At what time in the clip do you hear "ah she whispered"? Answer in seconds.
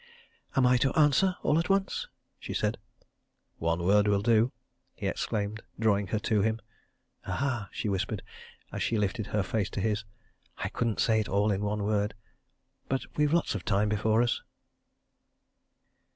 7.27-8.23